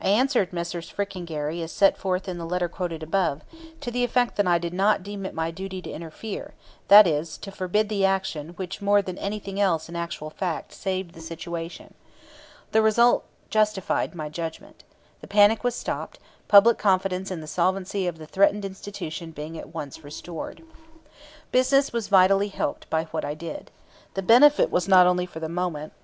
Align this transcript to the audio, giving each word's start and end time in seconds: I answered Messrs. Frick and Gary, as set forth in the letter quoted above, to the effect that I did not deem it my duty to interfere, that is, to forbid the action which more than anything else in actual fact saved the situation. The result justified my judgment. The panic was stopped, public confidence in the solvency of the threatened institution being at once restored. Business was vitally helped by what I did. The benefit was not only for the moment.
I 0.00 0.08
answered 0.08 0.52
Messrs. 0.52 0.88
Frick 0.88 1.14
and 1.14 1.24
Gary, 1.24 1.62
as 1.62 1.70
set 1.70 1.96
forth 1.96 2.28
in 2.28 2.38
the 2.38 2.44
letter 2.44 2.68
quoted 2.68 3.04
above, 3.04 3.42
to 3.80 3.92
the 3.92 4.02
effect 4.02 4.34
that 4.34 4.48
I 4.48 4.58
did 4.58 4.74
not 4.74 5.04
deem 5.04 5.24
it 5.24 5.32
my 5.32 5.52
duty 5.52 5.80
to 5.82 5.90
interfere, 5.92 6.54
that 6.88 7.06
is, 7.06 7.38
to 7.38 7.52
forbid 7.52 7.88
the 7.88 8.04
action 8.04 8.48
which 8.56 8.82
more 8.82 9.00
than 9.00 9.16
anything 9.18 9.60
else 9.60 9.88
in 9.88 9.94
actual 9.94 10.28
fact 10.28 10.72
saved 10.72 11.14
the 11.14 11.20
situation. 11.20 11.94
The 12.72 12.82
result 12.82 13.26
justified 13.48 14.12
my 14.12 14.28
judgment. 14.28 14.82
The 15.20 15.28
panic 15.28 15.62
was 15.62 15.76
stopped, 15.76 16.18
public 16.48 16.76
confidence 16.76 17.30
in 17.30 17.40
the 17.40 17.46
solvency 17.46 18.08
of 18.08 18.18
the 18.18 18.26
threatened 18.26 18.64
institution 18.64 19.30
being 19.30 19.56
at 19.56 19.72
once 19.72 20.02
restored. 20.02 20.64
Business 21.52 21.92
was 21.92 22.08
vitally 22.08 22.48
helped 22.48 22.90
by 22.90 23.04
what 23.12 23.24
I 23.24 23.34
did. 23.34 23.70
The 24.14 24.22
benefit 24.22 24.68
was 24.68 24.88
not 24.88 25.06
only 25.06 25.26
for 25.26 25.38
the 25.38 25.48
moment. 25.48 25.92